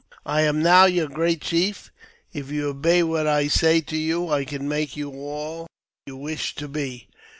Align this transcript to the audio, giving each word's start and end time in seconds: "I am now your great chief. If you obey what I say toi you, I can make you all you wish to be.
"I 0.25 0.41
am 0.41 0.63
now 0.63 0.85
your 0.85 1.07
great 1.07 1.41
chief. 1.41 1.91
If 2.33 2.49
you 2.49 2.69
obey 2.69 3.03
what 3.03 3.27
I 3.27 3.47
say 3.47 3.81
toi 3.81 3.97
you, 3.97 4.29
I 4.31 4.45
can 4.45 4.67
make 4.67 4.97
you 4.97 5.11
all 5.11 5.67
you 6.07 6.15
wish 6.17 6.55
to 6.55 6.67
be. 6.67 7.07